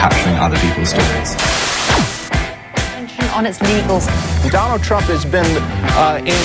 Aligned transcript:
capturing 0.00 0.36
other 0.38 0.58
people's 0.64 0.90
stories. 0.96 1.36
on 3.36 3.46
its 3.46 3.58
legals. 3.60 4.06
Donald 4.50 4.82
Trump 4.82 5.06
has 5.06 5.24
been 5.24 5.46
uh, 5.96 6.18
in. 6.24 6.40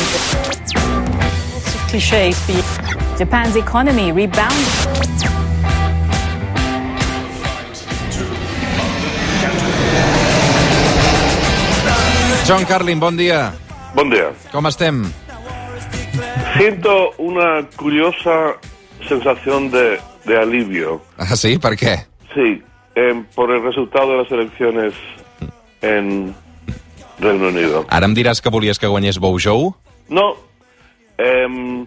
Lots 1.54 1.76
of 1.76 1.82
cliches. 1.90 2.36
Japan's 3.18 3.56
economy 3.56 4.12
rebounded. 4.12 4.68
John 12.46 12.64
Carlin, 12.66 13.00
bon 13.00 13.16
dia. 13.18 13.54
Buen 13.96 14.10
día. 14.10 14.34
Com 14.52 14.68
estem? 14.68 15.12
Siento 16.58 17.12
una 17.18 17.68
curiosa 17.76 18.60
sensación 19.08 19.72
de, 19.72 20.00
de 20.26 20.38
alivio. 20.38 21.02
Ah, 21.18 21.36
sí? 21.36 21.58
Per 21.58 21.76
què? 21.76 22.06
Sí, 22.36 22.62
em, 22.96 23.24
por 23.36 23.52
el 23.52 23.62
resultado 23.64 24.12
de 24.12 24.18
las 24.18 24.32
elecciones 24.32 24.94
en 25.82 26.34
Reino 27.20 27.48
Unido. 27.48 27.86
Ara 27.90 28.08
em 28.08 28.16
diràs 28.16 28.42
que 28.42 28.50
volies 28.50 28.80
que 28.80 28.88
guanyés 28.88 29.20
Boujou? 29.20 29.76
No, 30.10 30.36
em, 31.18 31.86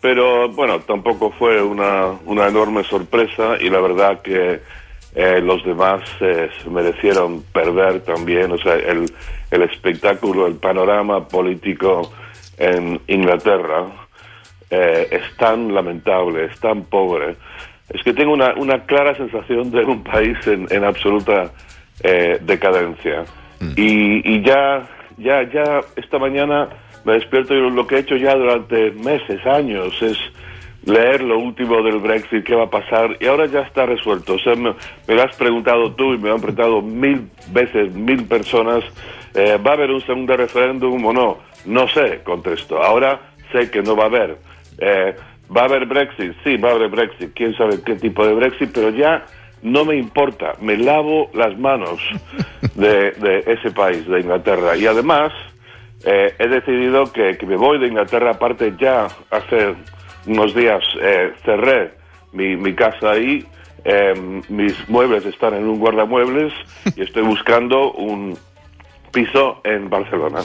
pero 0.00 0.48
bueno, 0.50 0.80
tampoco 0.80 1.30
fue 1.38 1.62
una, 1.62 2.12
una 2.26 2.46
enorme 2.48 2.84
sorpresa 2.84 3.56
y 3.60 3.70
la 3.70 3.80
verdad 3.80 4.20
que 4.22 4.60
eh, 5.14 5.40
los 5.40 5.64
demás 5.64 6.02
eh, 6.20 6.50
se 6.62 6.70
merecieron 6.70 7.42
perder 7.52 8.00
también. 8.00 8.52
O 8.52 8.58
sea, 8.58 8.74
el, 8.74 9.10
el 9.50 9.62
espectáculo, 9.62 10.46
el 10.46 10.56
panorama 10.56 11.26
político 11.26 12.12
en 12.58 13.00
Inglaterra 13.06 13.86
eh, 14.70 15.08
es 15.10 15.36
tan 15.36 15.72
lamentable, 15.74 16.44
es 16.44 16.60
tan 16.60 16.84
pobre. 16.84 17.36
Es 17.88 18.02
que 18.02 18.12
tengo 18.12 18.32
una, 18.32 18.54
una 18.54 18.84
clara 18.84 19.14
sensación 19.16 19.70
de 19.70 19.84
un 19.84 20.02
país 20.02 20.36
en, 20.46 20.66
en 20.70 20.84
absoluta 20.84 21.50
eh, 22.02 22.38
decadencia. 22.42 23.24
Y, 23.76 24.34
y 24.34 24.42
ya, 24.42 24.86
ya, 25.16 25.42
ya 25.50 25.80
esta 25.96 26.18
mañana 26.18 26.68
me 27.04 27.14
despierto 27.14 27.54
y 27.54 27.70
lo 27.70 27.86
que 27.86 27.96
he 27.96 27.98
hecho 28.00 28.16
ya 28.16 28.34
durante 28.34 28.90
meses, 28.90 29.44
años, 29.46 30.02
es 30.02 30.18
leer 30.84 31.22
lo 31.22 31.38
último 31.38 31.82
del 31.82 31.98
Brexit, 31.98 32.44
qué 32.44 32.54
va 32.54 32.64
a 32.64 32.70
pasar, 32.70 33.16
y 33.20 33.26
ahora 33.26 33.46
ya 33.46 33.60
está 33.60 33.86
resuelto. 33.86 34.34
O 34.34 34.38
sea, 34.38 34.54
me, 34.54 34.74
me 35.06 35.14
lo 35.14 35.22
has 35.22 35.34
preguntado 35.36 35.92
tú 35.92 36.14
y 36.14 36.18
me 36.18 36.28
lo 36.28 36.34
han 36.34 36.40
preguntado 36.40 36.82
mil 36.82 37.28
veces, 37.50 37.92
mil 37.94 38.24
personas, 38.24 38.84
eh, 39.34 39.58
¿va 39.64 39.70
a 39.70 39.74
haber 39.74 39.90
un 39.90 40.00
segundo 40.02 40.36
referéndum 40.36 41.04
o 41.04 41.12
no? 41.12 41.38
No 41.64 41.88
sé, 41.88 42.20
contesto. 42.24 42.82
Ahora 42.82 43.20
sé 43.52 43.70
que 43.70 43.82
no 43.82 43.96
va 43.96 44.04
a 44.04 44.06
haber. 44.06 44.38
Eh, 44.78 45.14
¿Va 45.54 45.62
a 45.62 45.64
haber 45.64 45.86
Brexit? 45.86 46.32
Sí, 46.44 46.56
va 46.56 46.70
a 46.70 46.72
haber 46.74 46.88
Brexit. 46.90 47.32
¿Quién 47.34 47.56
sabe 47.56 47.80
qué 47.84 47.94
tipo 47.96 48.26
de 48.26 48.34
Brexit? 48.34 48.70
Pero 48.72 48.90
ya 48.90 49.24
no 49.62 49.84
me 49.84 49.96
importa. 49.96 50.52
Me 50.60 50.76
lavo 50.76 51.30
las 51.34 51.56
manos 51.58 52.00
de, 52.74 53.12
de 53.12 53.44
ese 53.46 53.70
país, 53.70 54.06
de 54.08 54.20
Inglaterra. 54.20 54.76
Y 54.76 54.86
además, 54.86 55.32
eh, 56.04 56.34
he 56.38 56.48
decidido 56.48 57.12
que, 57.12 57.36
que 57.38 57.46
me 57.46 57.56
voy 57.56 57.78
de 57.78 57.86
Inglaterra. 57.88 58.32
Aparte, 58.32 58.74
ya 58.78 59.06
hace 59.30 59.74
unos 60.26 60.54
días 60.54 60.82
eh, 61.00 61.32
cerré 61.44 61.92
mi, 62.32 62.56
mi 62.56 62.74
casa 62.74 63.12
ahí. 63.12 63.44
eh, 63.84 64.42
mis 64.48 64.88
muebles 64.88 65.24
están 65.26 65.54
en 65.54 65.64
un 65.68 65.78
guardamuebles 65.78 66.52
y 66.96 67.02
estoy 67.02 67.22
buscando 67.22 67.92
un 67.92 68.36
piso 69.12 69.60
en 69.62 69.88
Barcelona. 69.88 70.40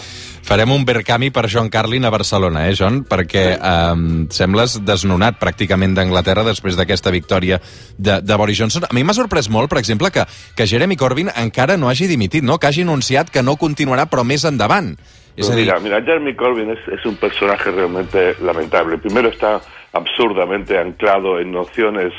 Farem 0.51 0.71
un 0.75 0.83
Verkami 0.83 1.29
per 1.31 1.45
John 1.47 1.69
Carlin 1.71 2.03
a 2.03 2.09
Barcelona, 2.11 2.65
eh, 2.67 2.73
John? 2.75 3.05
Perquè 3.07 3.43
eh, 3.55 3.99
sembles 4.35 4.73
desnonat 4.83 5.37
pràcticament 5.39 5.93
d'Anglaterra 5.95 6.43
després 6.43 6.75
d'aquesta 6.75 7.13
victòria 7.15 7.61
de, 7.95 8.17
de 8.19 8.35
Boris 8.41 8.59
Johnson. 8.59 8.83
A 8.83 8.91
mi 8.91 9.05
m'ha 9.07 9.15
sorprès 9.15 9.47
molt, 9.47 9.71
per 9.71 9.79
exemple, 9.79 10.11
que, 10.11 10.25
que 10.57 10.67
Jeremy 10.67 10.97
Corbyn 10.99 11.31
encara 11.39 11.77
no 11.79 11.87
hagi 11.87 12.09
dimitit, 12.11 12.43
no? 12.43 12.59
que 12.59 12.67
hagi 12.67 12.83
anunciat 12.83 13.31
que 13.31 13.45
no 13.47 13.55
continuarà, 13.55 14.09
però 14.11 14.27
més 14.27 14.43
endavant. 14.43 14.91
És 15.39 15.47
a 15.47 15.55
dir, 15.55 15.69
mira, 15.69 15.79
mira, 15.79 16.03
Jeremy 16.03 16.35
Corbyn 16.35 16.75
es, 16.75 16.83
es 16.99 17.07
un 17.07 17.15
personaje 17.15 17.71
realmente 17.71 18.33
lamentable. 18.43 18.99
Primero 18.99 19.31
está 19.31 19.61
absurdamente 19.93 20.75
anclado 20.77 21.39
en 21.39 21.53
nociones 21.55 22.11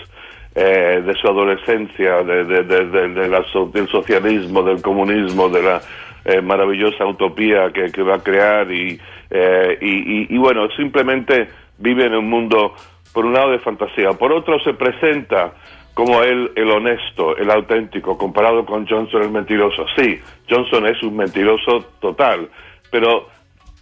eh, 0.55 1.03
de 1.05 1.15
su 1.15 1.27
adolescencia, 1.27 2.23
de, 2.23 2.45
del 2.45 3.89
socialismo, 3.89 4.63
del 4.63 4.83
comunismo, 4.83 5.49
de 5.49 5.63
la 5.63 5.81
eh, 6.25 6.41
maravillosa 6.41 7.07
utopía 7.07 7.71
que, 7.73 7.91
que 7.91 8.03
va 8.03 8.17
a 8.17 8.23
crear 8.23 8.71
y, 8.71 8.99
eh, 9.31 9.79
y, 9.81 9.91
y- 10.23 10.27
y, 10.31 10.39
bueno, 10.39 10.69
simplemente 10.77 11.49
vive 11.79 12.05
en 12.07 12.15
un 12.15 12.29
mundo, 12.29 12.75
por 13.13 13.25
un 13.25 13.33
lado, 13.33 13.51
de 13.51 13.59
fantasía, 13.59 14.11
por 14.13 14.33
otro 14.33 14.61
se 14.61 14.75
presenta 14.75 15.53
como 15.95 16.23
él 16.23 16.51
el 16.57 16.71
honesto, 16.71 17.37
el 17.37 17.51
auténtico, 17.51 18.17
comparado 18.17 18.65
con 18.65 18.87
Johnson 18.87 19.23
el 19.23 19.31
mentiroso. 19.31 19.85
Sí, 19.97 20.19
Johnson 20.49 20.87
es 20.87 21.03
un 21.03 21.17
mentiroso 21.17 21.85
total, 22.01 22.49
pero 22.91 23.29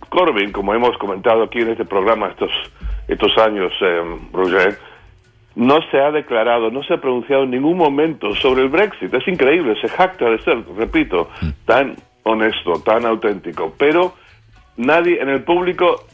Corbyn, 0.09 0.51
como 0.51 0.75
hemos 0.75 0.97
comentado 0.99 1.45
aquí 1.45 1.61
en 1.61 1.69
este 1.71 1.85
programa 1.85 2.29
estos, 2.29 2.51
estos 3.07 3.37
años, 3.39 3.73
eh, 3.81 4.03
Roger, 4.33 4.77
no 5.55 5.79
se 5.91 5.99
ha 5.99 6.11
declarado, 6.11 6.71
no 6.71 6.83
se 6.83 6.95
ha 6.95 7.01
pronunciado 7.01 7.45
en 7.45 7.51
ningún 7.51 7.77
momento 7.77 8.35
sobre 8.37 8.63
el 8.63 8.69
Brexit. 8.69 9.13
Es 9.13 9.27
increíble, 9.27 9.81
se 9.81 9.89
jacta 9.89 10.31
de 10.31 10.39
ser, 10.41 10.65
repito, 10.77 11.29
tan 11.65 11.97
honesto, 12.23 12.75
tan 12.85 13.05
auténtico. 13.05 13.75
Pero 13.77 14.15
nadie 14.77 15.21
en 15.21 15.29
el 15.29 15.43
público 15.43 16.05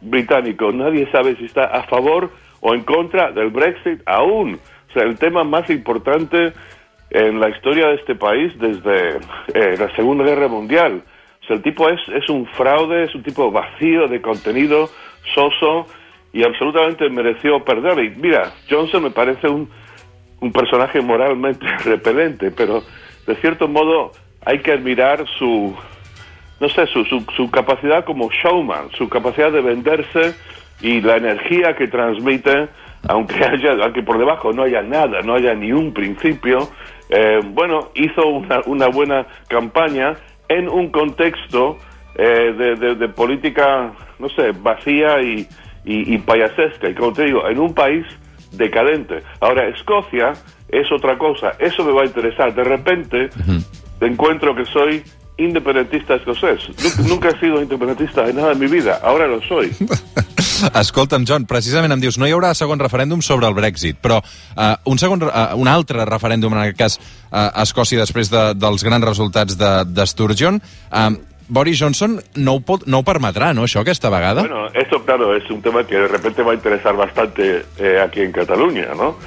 británico, 0.00 0.72
nadie 0.72 1.10
sabe 1.10 1.36
si 1.36 1.44
está 1.44 1.64
a 1.64 1.84
favor 1.84 2.30
o 2.60 2.74
en 2.74 2.82
contra 2.82 3.30
del 3.30 3.50
Brexit 3.50 4.02
aún. 4.06 4.58
O 4.90 4.92
sea, 4.92 5.04
el 5.04 5.18
tema 5.18 5.44
más 5.44 5.70
importante 5.70 6.52
en 7.10 7.40
la 7.40 7.50
historia 7.50 7.88
de 7.88 7.94
este 7.96 8.14
país 8.14 8.52
desde 8.58 9.18
eh, 9.54 9.76
la 9.78 9.94
Segunda 9.94 10.24
Guerra 10.24 10.48
Mundial. 10.48 11.02
O 11.42 11.46
sea, 11.46 11.56
el 11.56 11.62
tipo 11.62 11.88
es, 11.88 12.00
es 12.08 12.28
un 12.28 12.46
fraude, 12.46 13.04
es 13.04 13.14
un 13.14 13.22
tipo 13.22 13.50
vacío 13.50 14.08
de 14.08 14.20
contenido, 14.20 14.88
soso, 15.34 15.86
y 16.32 16.42
absolutamente 16.44 17.08
mereció 17.10 17.64
perder. 17.64 17.98
Y 18.04 18.10
mira, 18.10 18.52
Johnson 18.70 19.02
me 19.04 19.10
parece 19.10 19.48
un, 19.48 19.68
un 20.40 20.52
personaje 20.52 21.00
moralmente 21.00 21.66
repelente, 21.84 22.50
pero 22.50 22.82
de 23.26 23.34
cierto 23.36 23.68
modo 23.68 24.12
hay 24.44 24.58
que 24.60 24.72
admirar 24.72 25.24
su, 25.38 25.74
no 26.60 26.68
sé, 26.68 26.86
su, 26.86 27.04
su, 27.04 27.50
capacidad 27.50 28.04
como 28.04 28.30
showman, 28.30 28.90
su 28.98 29.08
capacidad 29.08 29.52
de 29.52 29.60
venderse 29.60 30.34
y 30.80 31.00
la 31.00 31.16
energía 31.16 31.76
que 31.76 31.86
transmite, 31.86 32.68
aunque 33.08 33.44
haya, 33.44 33.72
aunque 33.84 34.02
por 34.02 34.18
debajo 34.18 34.52
no 34.52 34.62
haya 34.64 34.82
nada, 34.82 35.20
no 35.22 35.34
haya 35.34 35.54
ni 35.54 35.70
un 35.72 35.92
principio, 35.92 36.68
eh, 37.10 37.40
bueno, 37.44 37.90
hizo 37.94 38.26
una, 38.26 38.60
una 38.66 38.88
buena 38.88 39.26
campaña 39.48 40.14
en 40.48 40.68
un 40.68 40.90
contexto 40.90 41.78
eh, 42.16 42.52
de, 42.56 42.74
de- 42.76 42.94
de 42.96 43.08
política, 43.08 43.92
no 44.18 44.28
sé, 44.30 44.52
vacía 44.52 45.20
y, 45.22 45.46
y, 45.84 46.14
y 46.14 46.18
payasesca. 46.18 46.88
Y 46.88 46.94
como 46.94 47.12
te 47.12 47.24
digo, 47.24 47.48
en 47.48 47.58
un 47.58 47.74
país 47.74 48.04
decadente. 48.52 49.22
Ahora, 49.40 49.68
Escocia 49.68 50.32
es 50.68 50.90
otra 50.92 51.16
cosa. 51.18 51.52
Eso 51.58 51.84
me 51.84 51.92
va 51.92 52.02
a 52.02 52.06
interesar. 52.06 52.54
De 52.54 52.64
repente, 52.64 53.30
encuentro 54.00 54.54
que 54.54 54.64
soy 54.66 55.02
independentista 55.38 56.14
escocés. 56.16 56.68
Nu- 56.98 57.08
Nunca 57.08 57.30
he 57.30 57.40
sido 57.40 57.60
independentista 57.62 58.22
de 58.24 58.34
nada 58.34 58.52
en 58.52 58.58
mi 58.58 58.66
vida. 58.66 59.00
Ahora 59.02 59.26
lo 59.26 59.40
soy. 59.42 59.70
Escolta'm, 60.78 61.24
John, 61.26 61.42
precisament 61.50 61.90
em 61.90 61.98
dius 62.02 62.18
no 62.20 62.26
hi 62.28 62.32
haurà 62.34 62.52
segon 62.54 62.78
referèndum 62.78 63.18
sobre 63.24 63.48
el 63.50 63.54
Brexit, 63.56 63.96
però 63.98 64.20
uh, 64.22 64.76
un, 64.86 64.98
segon, 65.00 65.24
uh, 65.26 65.56
un 65.58 65.66
altre 65.66 66.04
referèndum, 66.06 66.54
en 66.54 66.60
aquest 66.62 66.78
cas 66.78 66.96
uh, 67.00 67.48
a 67.50 67.64
Escòcia, 67.64 67.98
després 67.98 68.30
de, 68.30 68.42
dels 68.54 68.84
grans 68.86 69.02
resultats 69.08 69.56
de, 69.58 69.70
de 69.90 70.06
Sturgeon, 70.06 70.60
uh, 70.92 71.08
Boris 71.52 71.78
Johnson 71.78 72.18
no 72.36 72.54
ho, 72.54 72.60
pot, 72.64 72.86
no 72.88 73.02
ho 73.02 73.04
permetrà, 73.04 73.50
no, 73.52 73.66
això, 73.68 73.82
aquesta 73.82 74.08
vegada? 74.08 74.40
Bueno, 74.40 74.68
esto, 74.72 75.02
claro, 75.04 75.34
es 75.36 75.50
un 75.50 75.60
tema 75.60 75.84
que 75.86 75.96
de 75.96 76.08
repente 76.08 76.40
va 76.42 76.52
a 76.52 76.54
interesar 76.54 76.96
bastante 76.96 77.66
eh, 77.78 78.00
aquí 78.00 78.22
en 78.22 78.32
Cataluña, 78.32 78.94
¿no? 78.96 79.18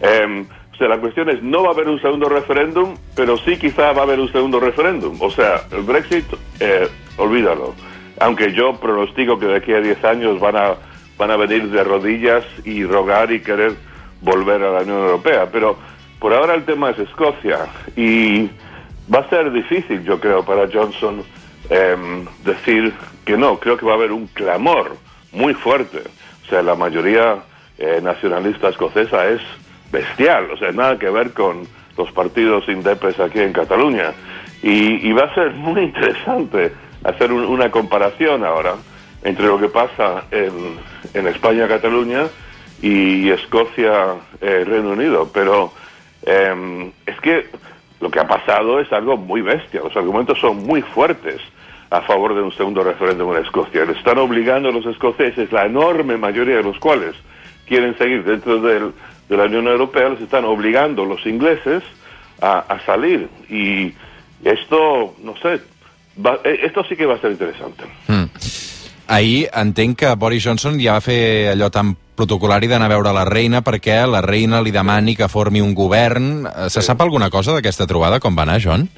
Eh, 0.00 0.46
o 0.72 0.76
sea, 0.76 0.88
la 0.88 0.98
cuestión 0.98 1.28
es, 1.28 1.42
no 1.42 1.62
va 1.62 1.68
a 1.68 1.72
haber 1.72 1.88
un 1.88 2.00
segundo 2.00 2.30
referéndum, 2.30 2.96
pero 3.14 3.36
sí 3.36 3.58
quizá 3.58 3.92
va 3.92 4.00
a 4.00 4.04
haber 4.04 4.18
un 4.18 4.32
segundo 4.32 4.60
referéndum. 4.60 5.20
O 5.20 5.30
sea, 5.30 5.60
el 5.72 5.82
Brexit, 5.82 6.24
eh, 6.58 6.88
olvídalo. 7.18 7.74
Aunque 8.18 8.54
yo 8.54 8.80
pronostico 8.80 9.38
que 9.38 9.44
de 9.44 9.56
aquí 9.56 9.74
a 9.74 9.80
10 9.80 10.04
años 10.06 10.40
van 10.40 10.56
a, 10.56 10.74
van 11.18 11.30
a 11.32 11.36
venir 11.36 11.70
de 11.70 11.84
rodillas 11.84 12.44
y 12.64 12.84
rogar 12.86 13.30
y 13.30 13.40
querer 13.40 13.74
volver 14.22 14.62
a 14.62 14.72
la 14.72 14.80
Unión 14.80 15.00
Europea. 15.00 15.48
Pero 15.52 15.76
por 16.18 16.32
ahora 16.32 16.54
el 16.54 16.64
tema 16.64 16.90
es 16.90 16.98
Escocia 16.98 17.66
y 17.94 18.48
va 19.14 19.18
a 19.18 19.28
ser 19.28 19.52
difícil, 19.52 20.02
yo 20.02 20.18
creo, 20.18 20.42
para 20.44 20.66
Johnson 20.72 21.22
em, 21.70 22.26
decir 22.44 22.92
que 23.24 23.36
no. 23.36 23.58
Creo 23.58 23.76
que 23.76 23.86
va 23.86 23.92
a 23.92 23.96
haber 23.96 24.12
un 24.12 24.26
clamor 24.28 24.96
muy 25.32 25.54
fuerte. 25.54 26.02
O 26.44 26.48
sea, 26.48 26.62
la 26.62 26.74
mayoría 26.74 27.36
eh, 27.78 28.00
nacionalista 28.02 28.68
escocesa 28.68 29.26
es 29.28 29.40
bestial. 29.90 30.50
O 30.52 30.56
sea, 30.56 30.72
nada 30.72 30.98
que 30.98 31.08
ver 31.10 31.32
con 31.32 31.66
los 31.96 32.10
partidos 32.12 32.68
indepes 32.68 33.18
aquí 33.20 33.40
en 33.40 33.52
Cataluña. 33.52 34.12
Y, 34.62 35.08
y 35.08 35.12
va 35.12 35.24
a 35.24 35.34
ser 35.34 35.50
muy 35.52 35.82
interesante 35.82 36.72
hacer 37.02 37.32
un- 37.32 37.44
una 37.44 37.70
comparación 37.70 38.44
ahora 38.44 38.74
entre 39.22 39.46
lo 39.46 39.58
que 39.58 39.68
pasa 39.68 40.24
en, 40.30 40.78
en 41.14 41.26
España, 41.28 41.66
Cataluña 41.68 42.24
y 42.82 43.30
Escocia, 43.30 44.14
eh, 44.40 44.64
Reino 44.66 44.90
Unido. 44.90 45.30
Pero 45.32 45.72
em, 46.26 46.90
es 47.06 47.18
que 47.20 47.46
lo 48.04 48.10
que 48.10 48.20
ha 48.20 48.28
pasado 48.28 48.80
es 48.80 48.92
algo 48.92 49.16
muy 49.16 49.40
bestia. 49.40 49.80
Los 49.82 49.96
argumentos 49.96 50.38
son 50.38 50.58
muy 50.66 50.82
fuertes 50.82 51.40
a 51.88 52.02
favor 52.02 52.34
de 52.34 52.42
un 52.42 52.52
segundo 52.52 52.84
referéndum 52.84 53.34
en 53.34 53.42
Escocia. 53.42 53.86
Le 53.86 53.92
están 53.92 54.18
obligando 54.18 54.68
a 54.68 54.72
los 54.72 54.84
escoceses, 54.84 55.50
la 55.50 55.64
enorme 55.64 56.18
mayoría 56.18 56.56
de 56.56 56.62
los 56.62 56.78
cuales 56.78 57.14
quieren 57.66 57.96
seguir 57.96 58.22
dentro 58.22 58.60
del, 58.60 58.92
de 59.26 59.36
la 59.38 59.44
Unión 59.44 59.68
Europea, 59.68 60.10
les 60.10 60.20
están 60.20 60.44
obligando 60.44 61.06
los 61.06 61.24
ingleses 61.24 61.82
a, 62.42 62.58
a 62.58 62.78
salir. 62.84 63.26
Y 63.48 63.94
esto, 64.44 65.14
no 65.22 65.34
sé, 65.38 65.62
va, 66.24 66.40
eh, 66.44 66.60
esto 66.62 66.84
sí 66.84 66.96
que 66.96 67.06
va 67.06 67.14
a 67.14 67.20
ser 67.20 67.30
interesante. 67.30 67.84
Mm. 68.08 68.24
Ahir 69.06 69.48
entenc 69.54 69.98
que 69.98 70.14
Boris 70.14 70.44
Johnson 70.44 70.76
ja 70.80 70.98
va 70.98 71.00
fer 71.00 71.48
allò 71.56 71.70
tan 71.72 71.96
protocolari 72.16 72.66
d'anar 72.70 72.86
a 72.86 72.94
veure 72.94 73.12
la 73.12 73.24
reina 73.24 73.62
perquè 73.62 74.06
la 74.06 74.20
reina 74.22 74.60
li 74.62 74.70
demani 74.70 75.16
que 75.16 75.28
formi 75.28 75.60
un 75.60 75.74
govern. 75.74 76.46
Eh, 76.46 76.68
Se 76.70 76.80
Sí. 76.80 76.86
sap 76.86 77.00
alguna 77.00 77.30
cosa 77.30 77.52
d'aquesta 77.52 77.86
trobada? 77.86 78.20
Com 78.20 78.36
va 78.36 78.42
anar, 78.42 78.60
John? 78.62 78.88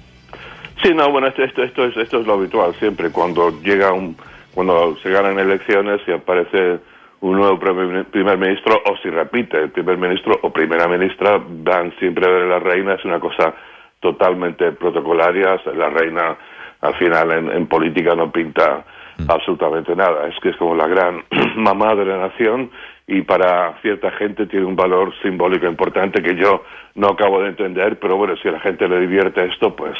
Sí, 0.83 0.93
no, 0.95 1.11
bueno, 1.11 1.29
esto, 1.29 1.43
esto, 1.43 1.63
esto, 1.63 1.85
es, 1.87 1.97
esto 1.97 2.21
es 2.21 2.27
lo 2.27 2.35
habitual 2.35 2.75
siempre. 2.79 3.11
Cuando 3.11 3.51
llega 3.63 3.93
un, 3.93 4.17
cuando 4.55 4.97
se 5.03 5.11
ganan 5.11 5.39
elecciones 5.39 6.01
y 6.07 6.13
aparece 6.13 6.79
un 7.21 7.33
nuevo 7.37 7.59
primer, 7.59 8.05
primer 8.07 8.37
ministro, 8.39 8.77
o 8.85 8.97
si 9.03 9.09
repite 9.09 9.57
el 9.59 9.71
primer 9.71 9.97
ministro 9.97 10.39
o 10.43 10.51
primera 10.53 10.87
ministra, 10.87 11.41
van 11.43 11.93
siempre 11.99 12.27
a 12.27 12.31
ver 12.31 12.43
a 12.43 12.47
la 12.47 12.59
reina. 12.59 12.95
Es 12.95 13.05
una 13.07 13.19
cosa 13.19 13.55
totalmente 14.01 14.71
protocolaria. 14.73 15.59
La 15.75 15.89
reina, 15.89 16.37
al 16.83 16.95
final, 16.97 17.33
en, 17.33 17.51
en 17.51 17.67
política 17.67 18.15
no 18.15 18.31
pinta 18.31 18.85
absolutamente 19.29 19.95
nada. 19.95 20.29
Es 20.29 20.39
que 20.41 20.51
es 20.51 20.57
como 20.57 20.75
la 20.75 20.87
gran 20.87 21.25
mamá 21.57 21.95
de 21.95 22.05
la 22.05 22.19
nación 22.19 22.71
y 23.07 23.23
para 23.23 23.81
cierta 23.83 24.11
gente 24.13 24.47
tiene 24.47 24.67
un 24.67 24.77
valor 24.77 25.13
simbólico 25.23 25.67
importante 25.67 26.23
que 26.23 26.35
yo 26.37 26.65
no 26.95 27.09
acabo 27.09 27.41
de 27.41 27.51
entender, 27.51 27.99
pero 28.01 28.17
bueno, 28.17 28.35
si 28.37 28.49
a 28.49 28.53
la 28.53 28.61
gente 28.61 28.89
le 28.89 29.01
divierte 29.01 29.45
esto, 29.45 29.75
pues 29.77 29.97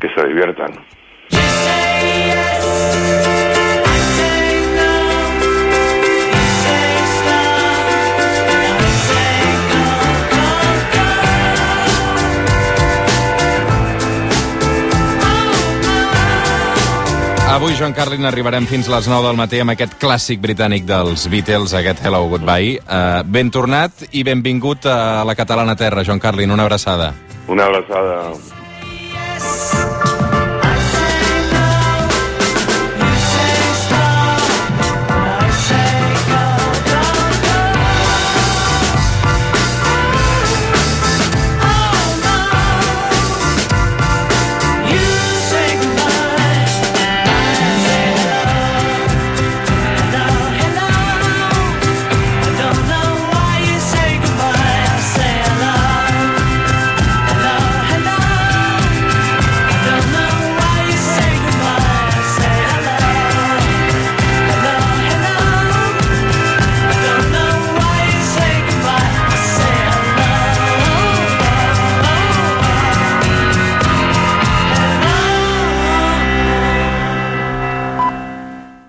que 0.00 0.08
se 0.08 0.28
diviertan. 0.28 0.72
Avui, 17.54 17.76
Joan 17.78 17.92
Carlin, 17.94 18.24
arribarem 18.26 18.64
fins 18.66 18.88
les 18.90 19.06
9 19.06 19.28
del 19.28 19.36
matí 19.38 19.60
amb 19.62 19.70
aquest 19.70 19.92
clàssic 20.02 20.40
britànic 20.42 20.88
dels 20.88 21.28
Beatles, 21.30 21.70
aquest 21.78 22.00
Hello 22.02 22.24
Goodbye. 22.32 22.80
Uh, 22.82 23.22
ben 23.30 23.52
tornat 23.54 24.02
i 24.10 24.24
benvingut 24.26 24.88
a 24.90 25.22
la 25.22 25.36
catalana 25.38 25.76
terra, 25.78 26.02
Joan 26.02 26.18
Carlin, 26.18 26.50
una 26.50 26.66
abraçada. 26.66 27.12
Una 27.46 27.68
abrazada. 27.70 28.18